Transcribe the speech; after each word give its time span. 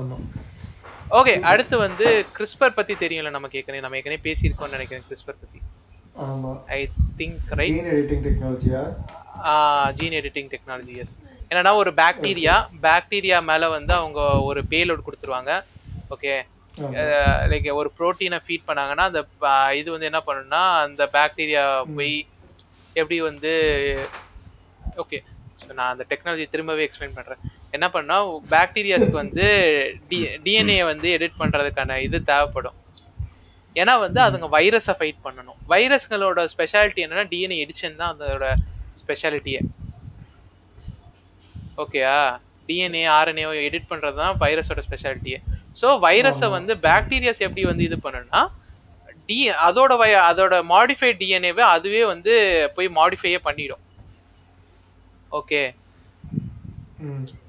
ஆமாம் 0.00 0.24
ஓகே 1.18 1.34
அடுத்து 1.50 1.76
வந்து 1.86 2.06
கிறிஸ்பர் 2.36 2.76
பத்தி 2.78 2.94
தெரியும்ல 3.02 3.30
நமக்கு 3.36 3.58
ஏற்கனவே 3.60 3.82
நம்ம 3.84 3.98
ஏற்கனவே 3.98 4.22
பேசியிருக்கோம்னு 4.28 4.76
நினைக்கிறேன் 4.76 5.06
கிறிஸ்பர் 5.08 5.40
பத்தி. 5.42 5.58
ஆமாம் 6.26 6.58
I 6.76 6.78
think 7.20 7.52
right 7.58 7.72
gene 7.74 7.90
editing 7.92 8.22
டெக்னாலஜியா 8.26 8.80
gene 9.98 10.16
editing 10.20 10.50
technology 10.54 10.94
is 11.02 11.14
என்னன்னா 11.48 11.72
ஒரு 11.82 11.90
பாக்டீரியா 12.00 12.54
பாக்டீரியா 12.86 13.38
மேலே 13.50 13.68
வந்து 13.76 13.92
அவங்க 14.00 14.20
ஒரு 14.48 14.60
பேலோட் 14.72 15.06
கொடுத்துருவாங்க. 15.06 15.52
ஓகே 16.14 16.34
லைக் 17.50 17.68
ஒரு 17.80 17.88
ப்ரோட்டீனை 17.98 18.38
ஃபீட் 18.44 18.68
பண்ணாங்கன்னா 18.68 19.06
அந்த 19.10 19.20
இது 19.80 19.88
வந்து 19.94 20.08
என்ன 20.10 20.20
பண்ணுன்னா 20.28 20.60
அந்த 20.84 21.02
பாக்டீரியா 21.16 21.64
போய் 21.96 22.14
எப்படி 22.96 23.18
வந்து 23.30 23.52
ஓகே 25.02 25.18
ஸோ 25.60 25.68
நான் 25.78 25.92
அந்த 25.94 26.04
டெக்னாலஜி 26.12 26.46
திரும்பவே 26.54 26.86
எக்ஸ்பிளைன் 26.86 27.18
பண்ணுறேன் 27.18 27.42
என்ன 27.76 27.86
பண்ணா 27.96 28.16
பாக்டீரியாஸ்க்கு 28.52 29.16
வந்து 29.22 29.46
டி 30.08 30.18
டிஎன்ஏ 30.46 30.78
வந்து 30.92 31.08
எடிட் 31.16 31.40
பண்ணுறதுக்கான 31.42 31.98
இது 32.06 32.18
தேவைப்படும். 32.30 32.76
ஏன்னா 33.80 33.94
வந்து 34.04 34.20
அதுங்க 34.26 34.48
வைரஸை 34.56 34.94
ஃபைட் 34.98 35.20
பண்ணணும். 35.26 35.58
வைரஸ்களோட 35.72 36.40
ஸ்பெஷாலிட்டி 36.54 37.04
என்னன்னா 37.04 37.26
டிஎன்ஏ 37.34 37.58
எடிஷன் 37.64 38.00
தான் 38.00 38.12
அதோட 38.14 38.48
ஸ்பெஷாலிட்டியே 39.00 39.60
ஓகேயா 41.82 42.16
டிஎன்ஏ 42.68 43.04
ஆர்என்ஏ 43.18 43.44
எடிட் 43.68 43.90
பண்ணுறது 43.92 44.16
தான் 44.22 44.34
வைரஸோட 44.42 44.80
ஸ்பெஷாலிட்டியே 44.88 45.38
ஸோ 45.80 45.86
வைரஸை 46.06 46.48
வந்து 46.56 46.72
பாக்டீரியாஸ் 46.88 47.44
எப்படி 47.46 47.62
வந்து 47.70 47.86
இது 47.88 47.96
பண்ணணும்னா 48.06 48.42
டி 49.28 49.38
அதோட 49.68 49.92
வய 50.02 50.14
அதோட 50.30 50.54
மாடிஃபைட் 50.74 51.20
டிஎன்ஏவை 51.22 51.64
அதுவே 51.74 52.02
வந்து 52.12 52.32
போய் 52.76 52.88
மாடிஃபையே 52.98 53.38
பண்ணிடும். 53.46 53.82
ஓகே 55.38 55.60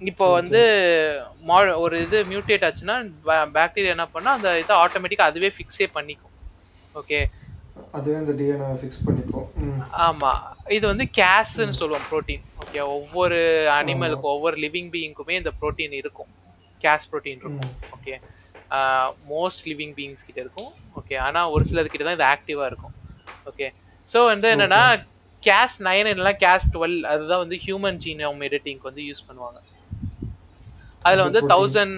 இப்போ 0.10 0.26
வந்து 0.40 0.62
ஒரு 1.84 1.96
இது 2.06 2.18
மியூட்டேட் 2.32 2.66
ஆச்சுன்னா 2.68 2.96
பாக்டீரியா 3.58 3.96
என்ன 3.96 4.06
பண்ணா 4.16 4.32
அந்த 4.38 4.50
இதை 4.64 4.76
ஆட்டோமேட்டிக்காக 4.84 5.32
அதுவே 5.32 5.50
ஃபிக்ஸே 5.56 5.88
பண்ணிக்கும். 5.98 6.34
ஓகே 7.02 7.20
அதுவே 7.98 8.16
அந்த 8.22 8.34
டிஎன்ஏ 8.40 8.68
ஃபிக்ஸ் 8.82 9.04
பண்ணிக்கும். 9.08 9.48
ம். 9.66 9.82
ஆமா. 10.08 10.32
இது 10.78 10.86
வந்து 10.92 11.06
கேஸ்ன்னு 11.20 11.80
சொல்லுவோம் 11.82 12.08
புரோட்டீன் 12.12 12.44
ஓகே 12.64 12.80
ஒவ்வொரு 12.96 13.40
அனிமலுக்கும் 13.80 14.34
ஒவ்வொரு 14.36 14.58
லிவிங் 14.66 14.90
பீயிங்க்குமே 14.96 15.36
இந்த 15.42 15.54
புரோட்டீன் 15.62 15.96
இருக்கும். 16.02 16.32
கேஸ் 16.84 17.08
புரோட்டீன் 17.12 17.42
இருக்கும். 17.44 17.74
ஓகே 17.98 18.16
மோஸ்ட் 19.34 19.66
லிவிங் 19.72 19.96
பீயிங்ஸ் 19.98 20.28
கிட்ட 20.28 20.40
இருக்கும். 20.46 20.72
ஓகே 21.00 21.16
ஆனா 21.28 21.42
ஒரு 21.56 21.64
சிலது 21.70 21.92
கிட்ட 21.94 22.06
தான் 22.08 22.18
இது 22.20 22.30
ஆக்டிவா 22.34 22.68
இருக்கும். 22.72 22.96
ஓகே 23.52 23.68
ஸோ 24.08 24.20
வந்து 24.32 24.48
என்னன்னா 24.54 24.82
கேஸ் 25.48 25.76
நைன் 25.88 26.10
எல்லாம் 26.14 26.40
கேஸ் 26.46 26.66
டுவெல் 26.74 26.98
அதுதான் 27.12 27.42
வந்து 27.44 27.58
ஹியூமன் 27.66 28.00
ஜீனோம் 28.06 28.42
எடிட்டிங்க்கு 28.48 28.90
வந்து 28.90 29.04
யூஸ் 29.10 29.24
பண்ணுவாங்க. 29.30 29.60
அதுல 31.08 31.24
வந்து 31.28 31.42
தௌசண்ட் 31.54 31.98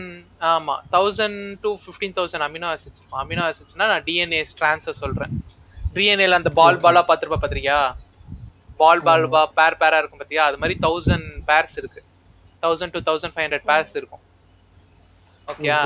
ஆமா 0.54 0.76
thousand 0.96 1.40
to 1.64 1.72
fifteen 1.82 2.16
thousand 2.20 2.46
amino 2.48 2.68
acids 2.74 3.00
இருக்கும் 3.02 3.22
அமினோ 3.24 3.44
ஆசிட்ஸ்னா 3.50 3.86
நான் 3.92 4.06
டிஎன்ஏ 4.08 4.42
ஸ்ட்ரான்ஸை 4.52 4.94
சொல்றேன். 5.02 5.34
டிஎன்ஏல 5.98 6.40
அந்த 6.42 6.52
பால் 6.60 6.82
பாலா 6.86 7.04
பார்த்துருப்பா 7.10 7.40
பார்த்திருக்கியா? 7.44 7.80
பால் 8.82 9.04
பால் 9.08 9.30
பா 9.34 9.42
பேர் 9.60 9.80
பேரா 9.82 10.00
இருக்கும் 10.02 10.22
பார்த்தியா? 10.22 10.46
அது 10.50 10.58
மாதிரி 10.62 10.76
தௌசண்ட் 10.86 11.30
பேர்ஸ் 11.50 11.78
இருக்கு. 11.82 12.02
Thousand 12.64 12.94
to 12.96 13.02
thousand 13.10 13.34
five 13.36 13.46
hundred 13.46 13.68
pairs 13.72 13.96
இருக்கும். 14.00 14.24
ஓகேயா? 15.52 15.80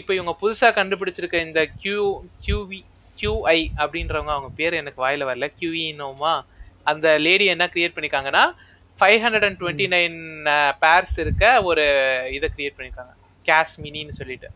இப்போ 0.00 0.10
இவங்க 0.18 0.32
புதுசா 0.42 0.68
கண்டுபிடிச்சிருக்க 0.78 1.36
இந்த 1.48 1.60
கியூ 1.82 2.00
கியூவி 2.44 2.80
கியூஐ 3.18 3.60
அப்படின்றவங்க 3.82 4.32
அவங்க 4.36 4.50
பேர் 4.60 4.80
எனக்கு 4.82 5.00
வாயில 5.04 5.26
வரல. 5.30 5.48
கியூஇனோமா 5.58 6.34
அந்த 6.92 7.06
லேடி 7.26 7.46
என்ன 7.54 7.68
create 7.74 7.96
பண்ணிருக்காங்கன்னா 7.96 8.44
five 8.98 9.20
hundred 9.24 9.46
and 9.48 9.60
twenty 9.62 9.86
nine 9.94 10.18
pairs 10.82 11.16
இருக்க 11.24 11.44
ஒரு 11.70 11.86
இதை 12.36 12.48
கிரியேட் 12.56 12.76
பண்ணியிருக்காங்க 12.76 13.14
கேஸ் 13.46 13.74
மினின்னு 13.84 14.18
சொல்லிட்டு 14.20 14.50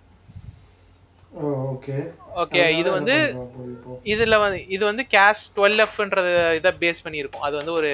ஓகே 1.72 1.96
ஓகே 2.42 2.62
இது 2.80 2.88
வந்து 2.98 3.16
இதுல 4.12 4.36
வந்து 4.42 4.60
இது 4.74 4.82
வந்து 4.90 5.02
கேஸ் 5.14 5.42
டுவெல் 5.56 5.82
எஃப்ன்றது 5.84 6.32
இதை 6.58 6.70
பேஸ் 6.82 7.02
பண்ணியிருக்கும். 7.06 7.44
அது 7.48 7.54
வந்து 7.60 7.72
ஒரு 7.78 7.90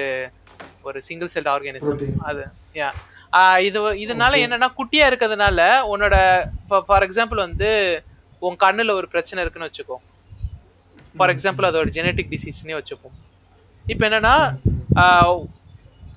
ஒரு 0.87 0.99
சிங்கிள் 1.07 1.31
செல் 1.33 1.49
ஆர்கானிசம். 1.53 1.99
அது 2.29 2.43
யா 2.79 2.89
இது 3.67 3.79
இதனால 4.05 4.39
என்னன்னா 4.45 4.69
குட்டியா 4.79 5.05
இருக்கிறதுனால 5.09 5.59
உன்னோட 5.93 6.15
ஃபார் 6.89 7.05
எக்ஸாம்பிள் 7.07 7.45
வந்து 7.47 7.69
உன் 8.47 8.57
கண்ணுல 8.65 8.95
ஒரு 8.99 9.07
பிரச்சனை 9.13 9.41
இருக்குன்னு 9.43 9.69
வச்சுக்கோ. 9.69 9.97
ஃபார் 11.17 11.33
எக்ஸாம்பிள் 11.35 11.67
அதோட 11.69 11.89
ஜெனட்டிக் 11.97 12.31
டிசீஸ்னே 12.33 12.77
வச்சுப்போம். 12.79 13.17
இப்போ 13.85 14.03
என்னன்னா 14.07 14.35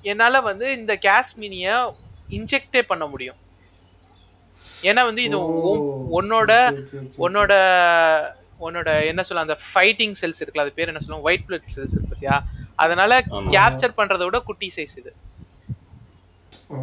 என்னால 0.03 0.41
வந்து 0.41 0.71
இந்த 0.73 0.93
கேஸ்மினிய 1.01 1.69
இன்ஜெக்டே 2.29 2.81
பண்ண 2.83 3.05
முடியும். 3.07 3.39
ஏன்னா 4.83 5.01
வந்து 5.05 5.21
இது 5.23 5.37
உன்- 5.69 5.85
உன்னோட 6.17 6.51
உன்னோட 7.17 7.53
உன்னோட 8.59 8.89
என்ன 9.05 9.21
சொல்ல 9.23 9.41
அந்த 9.41 9.57
ஃபைட்டிங் 9.65 10.15
செல்ஸ் 10.21 10.41
இருக்குல்ல 10.41 10.65
அது 10.65 10.73
பேர் 10.73 10.87
என்ன 10.87 10.99
சொல்லுவோம் 10.99 11.25
ஒயிட் 11.25 11.45
பிளட் 11.47 11.67
செல்ஸ் 11.75 11.93
இருக்கு 11.93 12.11
பார்த்தியா 12.11 12.37
அதனால 12.75 13.11
கேப்சர் 13.53 13.97
பண்றதை 13.97 14.25
விட 14.25 14.39
குட்டி 14.41 14.69
சைஸ் 14.75 14.95
இது. 14.97 15.11
ஓ 16.69 16.79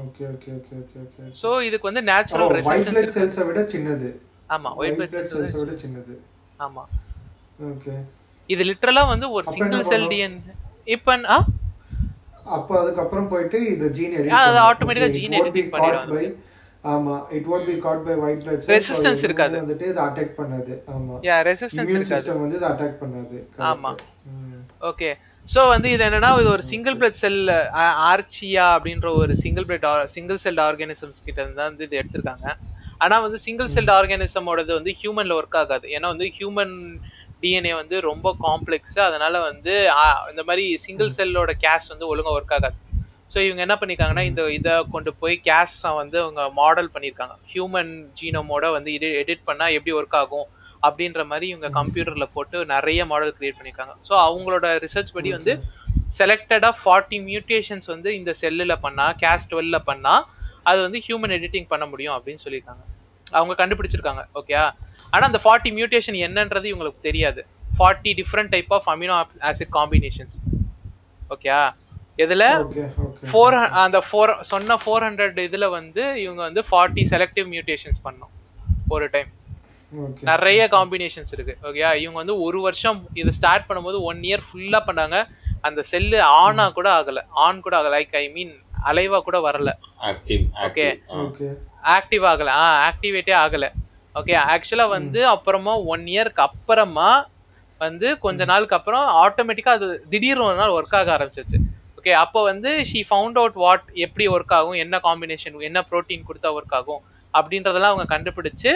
okay 0.00 0.24
okay 0.32 0.50
okay 0.56 0.74
okay 0.80 0.98
okay 1.04 1.30
so 1.42 1.48
இதுக்கு 1.62 1.88
வந்து 1.90 2.02
நேச்சுரல் 2.02 2.52
ரெசிஸ்டன்ஸ் 2.58 3.16
செல்ஸை 3.18 3.44
விட 3.46 3.62
சின்னது. 3.72 4.10
ஆமா 4.50 4.72
ஒயிட் 4.76 4.98
பிளட் 4.98 5.14
செல்ஸை 5.16 5.38
விட 5.62 5.74
சின்னது. 5.84 6.16
ஆமா. 6.60 6.84
ஓகே 7.68 7.94
இது 8.50 8.62
லிட்டரலா 8.68 9.02
வந்து 9.10 9.26
ஒரு 9.36 9.46
சிங்கிள் 9.54 9.84
செல்? 9.90 10.08
டிஎன் 10.12 10.36
இப்போ 10.88 11.12
ஆ? 11.28 11.38
அப்போ 12.54 12.72
அதுக்கப்புறம் 12.80 13.28
போயிட்டு 13.30 13.58
இது 13.70 13.86
ஜீன் 13.98 14.16
எடிட் 14.18 14.34
ஆ, 14.34 14.42
அது 14.48 14.58
automatic 14.64 15.04
ஆ 15.04 15.12
gene 15.14 15.36
editing 15.38 15.68
பண்ணிடும் 15.74 16.10
பை 16.10 16.24
ஆமா 16.84 17.14
it 17.36 17.46
caught 17.84 18.00
by 18.06 18.14
white 18.22 18.40
blood 18.42 18.58
cells 18.58 18.72
Resistance 18.74 19.18
அது 19.18 19.26
இருக்காது. 19.28 19.54
வந்துட்டு 19.60 19.86
இது 19.92 20.00
அட்டாக் 20.04 20.34
பண்ணாது. 20.40 20.72
ஆமா. 20.94 21.14
யா 21.28 21.36
ரெசிஸ்டன்ஸ் 21.48 21.94
இருக்காது. 21.94 22.22
சிஸ்டம் 22.22 22.42
வந்து 22.42 22.58
இது 22.58 22.66
அட்டாக் 22.72 22.98
பண்ணாது. 23.02 23.38
ஆமா. 23.70 23.92
ஓகே 24.82 25.10
ஸோ 25.48 25.60
வந்து 25.70 25.88
இது 25.94 26.02
என்னன்னா 26.06 26.28
இது 26.36 26.50
ஒரு 26.52 26.64
சிங்கிள் 26.68 26.94
பிளட் 27.00 27.18
செல் 27.22 27.40
ஆர்ச்சியா 28.06 28.66
அப்படின்ற 28.76 29.08
ஒரு 29.20 29.32
single 29.42 29.66
blood 29.68 29.86
single 30.14 30.38
cell 30.44 30.60
organisms 30.66 31.24
கிட்ட 31.26 31.38
இருந்து 31.42 31.58
தான் 31.60 31.70
வந்து 31.70 31.86
இது 31.88 31.98
எடுத்திருக்காங்க. 32.02 32.46
ஆனா 33.00 33.16
வந்து 33.24 33.38
சிங்கிள் 33.44 33.72
செல் 33.74 33.90
ஆர்கானிசமோடது 33.96 34.72
வந்து 34.78 34.92
ஹியூமன்ல 35.00 35.34
ஒர்க் 35.40 35.58
ஆகாது. 35.62 35.86
ஏன்னா 35.96 36.08
வந்து 36.12 36.28
ஹியூமன் 36.36 36.74
டிஎன்ஏ 37.44 37.72
வந்து 37.80 37.96
ரொம்ப 38.10 38.28
காம்ப்ளெக்ஸ் 38.46 38.98
அதனால 39.06 39.34
வந்து 39.48 39.74
இந்த 40.32 40.42
மாதிரி 40.48 40.64
சிங்கிள் 40.84 41.14
செல்லோட 41.18 41.52
கேஸ் 41.64 41.86
வந்து 41.92 42.08
ஒழுங்கா 42.12 42.34
ஒர்க் 42.36 42.54
ஆகாது. 42.56 42.76
ஸோ 43.32 43.38
இவங்க 43.46 43.60
என்ன 43.66 43.76
பண்ணியிருக்காங்கன்னா 43.80 44.24
இந்த 44.30 44.42
இதை 44.56 44.74
கொண்டு 44.94 45.10
போய் 45.20 45.36
கேஸ் 45.46 45.76
வந்து 46.00 46.16
அவங்க 46.24 46.42
மாடல் 46.58 46.90
பண்ணியிருக்காங்க 46.94 47.34
ஹியூமன் 47.52 47.92
ஜீனோமோட 48.18 48.64
வந்து 48.76 48.90
இது 48.96 49.08
எடிட் 49.22 49.46
பண்ணால் 49.48 49.74
எப்படி 49.76 49.94
ஒர்க் 50.00 50.18
ஆகும் 50.20 50.46
அப்படின்ற 50.82 51.20
மாதிரி 51.30 51.46
இவங்க 51.52 51.68
கம்ப்யூட்டரில் 51.78 52.32
போட்டு 52.34 52.58
நிறைய 52.72 53.00
மாடல் 53.12 53.34
கிரியேட் 53.36 53.58
பண்ணியிருக்காங்க 53.58 53.94
ஸோ 54.08 54.14
அவங்களோட 54.26 54.66
ரிசர்ச் 54.84 55.14
படி 55.16 55.30
வந்து 55.38 55.52
செலக்டடாக 56.18 56.74
ஃபார்ட்டி 56.80 57.18
மியூட்டேஷன்ஸ் 57.28 57.88
வந்து 57.92 58.10
இந்த 58.18 58.30
செல்லில் 58.42 58.80
பண்ணால் 58.84 59.14
கேஸ் 59.22 59.48
டுவெல்ல 59.52 59.78
பண்ணால் 59.88 60.22
அது 60.66 60.78
வந்து 60.82 60.98
ஹியூமன் 61.06 61.34
எடிட்டிங் 61.38 61.70
பண்ண 61.72 61.84
முடியும் 61.86 62.14
அப்படின்னு 62.16 62.42
சொல்லியிருக்காங்க 62.44 62.84
அவங்க 63.26 63.54
கண்டுபிடிச்சிருக்காங்க 63.60 64.22
ஓகே 64.34 64.56
ஆனால் 65.14 65.28
அந்த 65.30 65.40
ஃபார்ட்டி 65.44 65.70
மியூட்டேஷன் 65.78 66.18
என்னன்றது 66.26 66.66
இவங்களுக்கு 66.72 67.00
தெரியாது. 67.08 67.40
Forty 67.78 68.10
different 68.20 68.52
type 68.54 68.72
of 68.78 68.88
amino 68.94 69.14
acid 69.50 69.72
combinations 69.78 70.36
okay 71.34 71.54
இதில் 72.24 72.46
ஓகே 72.64 72.82
ஓகே 73.04 73.28
ஃபோர் 73.30 73.54
அந்த 73.84 73.98
ஃபோர் 74.08 74.32
சொன்ன 74.50 74.76
ஃபோர் 74.82 75.04
ஹண்ட்ரட் 75.06 75.38
இதில் 75.48 75.72
வந்து 75.78 76.02
இவங்க 76.24 76.40
வந்து 76.48 76.62
ஃபார்ட்டி 76.68 77.04
செலக்டிவ் 77.12 77.46
மியூட்டேஷன்ஸ் 77.54 78.00
பண்ணோம் 78.06 78.32
ஒரு 78.96 79.06
டைம் 79.14 79.30
ஓகே 79.92 80.22
நிறைய 80.30 80.60
காம்பினேஷன்ஸ் 80.74 81.32
இருக்கு 81.36 81.54
ஓகேயா 81.68 81.90
இவங்க 82.02 82.18
வந்து 82.22 82.36
ஒரு 82.46 82.58
வருஷம் 82.66 83.00
இதை 83.20 83.32
ஸ்டார்ட் 83.38 83.66
பண்ணும்போது 83.68 83.98
ஒன் 84.10 84.20
இயர் 84.28 84.44
ஃபுல்லா 84.46 84.80
பண்ணாங்க. 84.88 85.18
அந்த 85.66 85.80
செல்லு 85.90 86.18
ஆனா 86.40 86.64
கூட 86.78 86.88
ஆகல 86.98 87.20
ஆன் 87.44 87.62
கூட 87.66 87.74
ஆகல. 87.78 87.92
லைக் 87.96 88.16
ஐ 88.22 88.24
மீன் 88.36 88.52
அலைவா 88.90 89.18
கூட 89.28 89.36
வரல. 89.46 89.70
ஓகே 90.10 90.36
ஆக்டிவ் 91.96 92.24
ஆகல 92.32 92.50
ஆ 92.64 92.66
ஆக்டிவேட்டே 92.88 93.34
ஆகல. 93.44 93.66
ஓகே 94.14 94.34
ஆக்சுவலா 94.52 94.86
வந்து 94.88 95.20
அப்புறமா 95.26 95.72
ஒன் 95.84 96.04
இயர்க்கு 96.06 96.42
அப்புறமா 96.48 97.10
வந்து 97.80 98.08
கொஞ்ச 98.18 98.44
நாளுக்கு 98.44 98.76
அப்புறம் 98.76 99.06
ஆட்டோமேட்டிக்கா 99.22 99.72
அது 99.78 99.86
திடீர்னு 100.10 100.44
ஒரு 100.44 100.56
நாள் 100.56 100.74
ஒர்க் 100.78 100.96
ஆக 100.96 101.10
ஆரம்பிச்சிச்சு 101.16 101.58
ஓகே 101.98 102.12
அப்போ 102.14 102.40
வந்து 102.42 102.70
ஷீ 102.90 103.00
ஃபவுண்ட் 103.08 103.38
அவுட் 103.38 103.58
வாட் 103.64 103.86
எப்படி 104.06 104.24
ஒர்க் 104.28 104.54
ஆகும் 104.54 104.78
என்ன 104.84 104.96
காம்பினேஷன் 104.98 105.56
என்ன 105.60 105.82
ப்ரோட்டீன் 105.90 106.26
கொடுத்தா 106.28 106.50
ஒர்க் 106.52 106.76
ஆகும் 106.80 107.02
அப்படின்றதெல்லாம் 107.34 107.92
அவங்க 107.92 108.08
கண்டுபிடிச்சு 108.14 108.72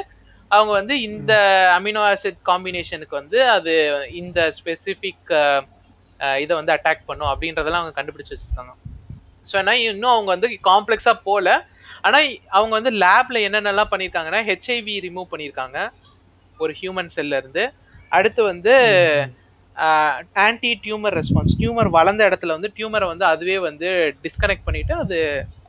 அவங்க 0.51 0.73
வந்து 0.73 0.95
இந்த 1.01 1.33
அமினோ 1.77 2.03
ஆசிட் 2.11 2.39
காம்பினேஷனுக்கு 2.51 3.15
வந்து 3.15 3.39
அது 3.51 3.73
இந்த 4.13 4.39
ஸ்பெசிஃபிக் 4.59 5.33
இதை 6.43 6.53
வந்து 6.57 6.75
அட்டாக் 6.77 7.03
பண்ணும் 7.07 7.31
அப்படின்றதெல்லாம் 7.33 7.83
அவங்க 7.83 7.95
கண்டுபிடிச்சு 7.99 8.33
வச்சிருக்காங்க. 8.35 8.73
ஸோ 9.51 9.55
ஏன்னா 9.61 9.75
இன்னும் 9.83 10.15
அவங்க 10.15 10.31
வந்து 10.37 10.49
காம்ப்ளெக்ஸாக 10.71 11.19
போகல 11.25 11.51
ஆனால் 12.03 12.27
அவங்க 12.57 12.73
வந்து 12.79 12.93
லேப்ல 13.05 13.43
என்னென்னலாம் 13.49 13.93
பண்ணியிருக்காங்கன்னா 13.93 14.43
ஹெச்ஐவி 14.51 14.95
ரிமூவ் 15.07 15.33
பண்ணியிருக்காங்க 15.33 15.79
ஒரு 16.61 16.73
ஹியூமன் 16.81 17.15
செல்ல 17.17 17.37
இருந்து. 17.37 17.65
அடுத்து 18.17 18.41
வந்து 18.53 18.75
ஆன்டி 20.45 20.71
டியூமர் 20.85 21.17
ரெஸ்பான்ஸ் 21.19 21.53
டியூமர் 21.61 21.91
வளர்ந்த 21.97 22.23
இடத்துல 22.29 22.55
வந்து 22.57 22.71
டியூமரை 22.77 23.07
வந்து 23.13 23.25
அதுவே 23.25 23.59
வந்து 23.67 23.89
டிஸ்கனெக்ட் 24.25 24.67
பண்ணிட்டு 24.69 24.95
அது 24.95 25.19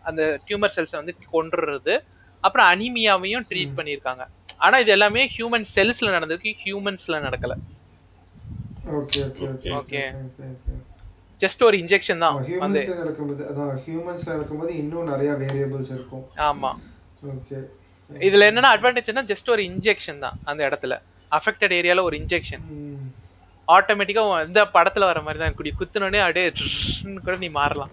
அந்த 0.10 0.22
டியூமர் 0.48 0.76
செல்ஸை 0.76 0.98
வந்து 1.02 1.16
கொண்டுறது 1.34 1.96
அப்புறம் 2.44 2.68
அனிமியாவையும் 2.74 3.46
ட்ரீட் 3.50 3.78
பண்ணியிருக்காங்க 3.80 4.24
ஆனா 4.60 4.78
இது 4.84 4.92
எல்லாமே 4.96 5.22
ஹியூமன் 5.36 5.68
செல்ஸ்ல 5.76 6.10
நடந்திருக்கு 6.16 6.52
ஹியூமன்ஸ்ல 6.64 7.18
நடக்கல. 7.28 7.54
Okay 8.98 9.20
okay. 9.28 9.48
Okay 9.80 10.02
okay 10.48 10.69
just 11.44 11.62
ஒரு 11.68 11.76
இன்ஜெக்ஷன் 11.84 12.24
தான் 12.24 12.36
வந்து. 12.36 12.50
ஹியூமன்ஸ் 12.52 12.90
நடக்கும்போது 13.02 13.44
அதான் 13.50 13.70
ஹியூமன்ஸ் 13.86 14.26
நடக்கும்போது 14.32 14.72
இன்னும் 14.82 15.10
நிறைய 15.12 15.32
வேரியபிள்ஸ் 15.44 15.92
இருக்கும். 15.98 16.26
ஆமா. 16.50 16.72
ஓகே 17.36 17.60
இதுல 18.28 18.48
என்னன்னா 18.52 18.72
அட்வான்டேஜ்னா 18.76 19.24
ஜஸ்ட் 19.32 19.52
ஒரு 19.56 19.64
இன்ஜெக்ஷன் 19.72 20.22
தான் 20.26 20.38
அந்த 20.50 20.62
இடத்துல. 20.70 20.94
அஃபெக்டட் 21.38 21.76
ஏரியால 21.80 22.04
ஒரு 22.10 22.16
இன்ஜெக்ஷன் 22.22 22.64
ஆட்டோமேட்டிக்கா 23.68 24.22
இந்த 24.50 24.62
படத்துல 24.76 25.08
வர 25.10 25.20
மாதிரி 25.26 25.40
தான் 25.42 25.58
குடி. 25.58 25.72
குத்துனோடனே 25.80 26.22
அப்படியே 26.26 26.46
கூட 27.26 27.36
நீ 27.44 27.50
மாறலாம். 27.60 27.92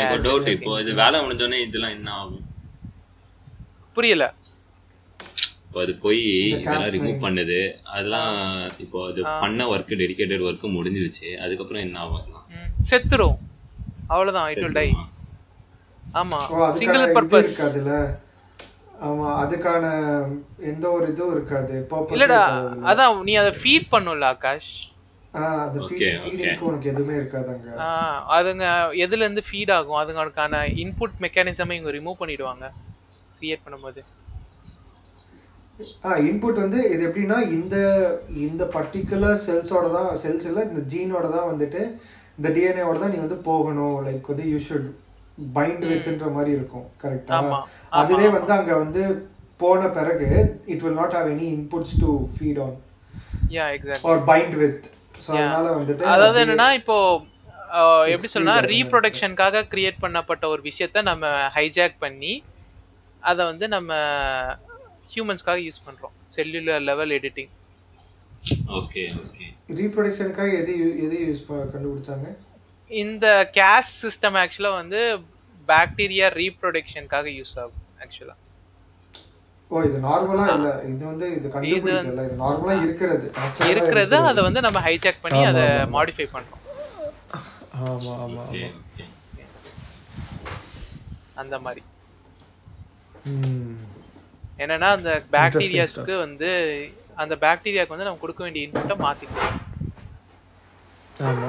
எனக்கு 0.00 0.24
டவுட் 0.26 0.50
இப்போ 0.56 0.72
இது 0.82 0.92
வேலை 1.02 1.18
முடிஞ்சோடனே 1.24 1.60
இதெல்லாம் 1.66 1.94
என்ன 1.98 2.10
ஆகும்? 2.22 2.44
புரியல. 3.96 4.24
இப்போ 5.70 5.80
அது 5.84 5.92
போய் 6.04 6.22
இதெல்லாம் 6.52 6.92
ரிமூவ் 6.94 7.20
பண்ணுது. 7.24 7.58
அதெல்லாம் 7.96 8.32
இப்போ 8.84 8.98
அது 9.10 9.20
பண்ண 9.42 9.66
ஒர்க் 9.72 9.92
டெடிகேட்டட் 10.00 10.42
ஒர்க் 10.48 10.64
முடிஞ்சிருச்சு. 10.76 11.28
அதுக்கப்புறம் 11.44 11.84
என்ன 11.86 12.00
ஆகும் 12.04 12.24
செத்துரும். 12.90 13.36
அவ்வளவுதான் 14.12 14.48
இட் 14.52 14.62
வில் 14.64 14.76
டை 14.80 14.88
ஆமா. 16.20 16.40
ஓ 16.54 16.58
அதுக்கான 16.64 16.76
சிங்கிள் 16.80 17.14
பர்பஸ் 17.18 17.54
ஆமா 19.08 19.28
அதுக்கான 19.42 19.84
எந்த 20.70 20.84
ஒரு 20.96 21.06
இதுவும் 21.12 21.34
இருக்காது. 21.36 21.74
Purpose 21.92 22.16
இல்லடா. 22.16 22.42
அதான் 22.90 23.24
நீ 23.28 23.34
அதை 23.42 23.52
ஃபீட் 23.62 23.90
பண்ணும்ல 23.94 24.26
ஆகாஷ். 24.34 24.72
அதுங்க 28.36 28.66
எதுல 29.04 29.24
இருந்து 29.26 29.44
ஃபீட் 29.48 29.72
ஆகும்? 29.78 30.00
அதுங்களுக்கான 30.02 30.64
இன்புட் 30.84 31.18
மெக்கானிசமை 31.26 31.76
இவங்க 31.78 31.92
ரிமூவ் 31.98 32.22
பண்ணிடுவாங்க 32.22 32.66
கிரியேட் 33.38 33.64
பண்ணும்போது. 33.66 34.02
ஆ 36.04 36.16
இன்புட் 36.26 36.62
வந்து 36.62 36.80
இது 36.92 37.02
எப்படின்னா 37.08 37.38
இந்த 37.56 37.76
இந்த 38.44 38.62
பர்டிகுலர் 38.74 39.38
செல்ஸோட 39.44 39.86
தான் 39.94 40.10
செல்ஸ் 40.22 40.46
இல்ல 40.50 40.62
இந்த 40.68 40.82
ஜீனோட 40.92 41.26
தான் 41.34 41.48
வந்துட்டு 41.50 41.82
இந்த 42.38 42.48
டிஎன்ஏவோட 42.56 42.98
தான் 42.98 43.12
நீ 43.14 43.18
வந்து 43.22 43.38
போகணும். 43.48 43.96
லைக் 44.06 44.30
வந்து 44.32 44.46
யூ 44.50 44.58
ஷுட் 44.66 44.88
பைண்ட் 45.54 45.84
வித்ன்ற 45.90 46.28
மாதிரி 46.34 46.52
இருக்கும் 46.56 46.86
கரெக்டா 47.02 47.34
ஆமா, 47.38 47.58
அதுவே 48.00 48.28
வந்து 48.36 48.52
அங்க 48.56 48.72
வந்து 48.82 49.02
போன 49.60 49.88
பிறகு 49.96 50.28
it 50.72 50.82
will 50.84 50.98
not 51.00 51.16
have 51.16 51.28
any 51.32 51.46
inputs 51.56 51.96
to 52.02 52.10
feed 52.34 52.60
on 52.64 52.76
yeah 53.56 53.66
exact 53.74 54.06
or 54.10 54.22
bind 54.30 54.56
with 54.62 54.86
so 55.24 55.30
அதனால 55.36 55.66
வந்துட்டு 55.78 56.12
அதாவது 56.14 56.40
என்னன்னா 56.44 56.68
இப்போ 56.80 56.96
எப்படி 58.12 58.28
Speed 58.30 58.70
ரீப்ரொடக்ஷனுக்காக 58.70 59.66
கிரியேட் 59.72 60.02
பண்ணப்பட்ட 60.04 60.44
ஒரு 60.52 60.62
விஷயத்த 60.64 61.02
நம்ம 61.08 61.26
ஹைஜாக் 61.56 61.96
பண்ணி 62.00 62.32
அதை 63.22 63.42
வந்து 63.50 63.66
நம்ம 63.68 63.90
ஹியூமன்ஸ்க்காக 65.12 65.58
யூஸ் 65.66 65.84
பண்றோம். 65.86 66.14
Cellular 66.36 66.84
level 66.90 67.14
editing 67.18 67.52
okay 68.78 69.02
okay 69.22 69.46
ரீப்ரொடக்ஷனுக்காக 69.80 70.50
எது 70.60 70.72
எது 71.04 71.16
யூஸ் 71.26 71.42
கண்டுபிடிச்சாங்க? 71.72 72.28
இந்த 72.90 73.26
கேஸ் 73.58 73.92
சிஸ்டம் 74.04 74.38
ஆக்சுவலாக 74.42 74.78
வந்து 74.82 75.00
பாக்டீரியா 75.68 76.28
ரீப்ரொடக்ஷனுக்காக 76.40 77.26
யூஸ் 77.38 77.56
ஆகும் 77.62 77.82
ஆக்சுவலாக 78.04 78.38
ஓ 79.70 79.80
இது 79.88 79.98
நார்மலா 80.06 80.44
இல்ல. 80.54 80.68
இது 80.92 81.02
வந்து 81.10 81.26
இது 81.34 81.48
கண்டுபிடிக்கல. 81.52 82.24
இது 82.28 82.38
நார்மலா 82.40 82.72
இருக்கிறது. 82.84 83.26
இருக்கிறது. 83.72 84.16
அதை 84.30 84.40
வந்து 84.46 84.60
நம்ம 84.66 84.78
ஹைஜாக் 84.86 85.22
பண்ணி 85.24 85.42
அதை 85.50 85.64
மாடிஃபை 85.96 86.26
பண்றோம். 86.32 86.56
ஆமா 87.90 88.14
ஆமா 88.24 88.44
அந்த 91.42 91.58
மாதிரி. 91.66 91.82
ம். 93.32 93.76
என்னன்னா 94.60 94.88
அந்த 94.96 95.10
பாக்டீரியாஸ்க்கு 95.34 96.14
வந்து 96.18 96.50
அந்த 97.16 97.34
பாக்டீரியாக்கு 97.42 97.94
வந்து 97.94 98.04
நம்ம 98.04 98.20
கொடுக்க 98.20 98.42
வேண்டிய 98.42 98.66
இன்புட்டை 98.66 98.96
மாத்திக்கலாம் 99.00 99.58
ஆமா. 101.24 101.48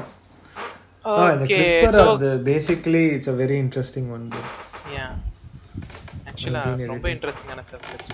Okay 1.05 1.57
basically 2.47 3.03
it's 3.13 3.29
a 3.29 3.37
very 3.37 3.57
interesting 3.61 4.09
one 4.13 4.25
yeah 4.95 5.07
ஆக்சுவலாக 6.27 6.65
ரொம்ப 6.91 7.07
இன்ட்ரெஸ்டிங்கான 7.13 7.63
சர்ஃபேஸ் 7.69 8.09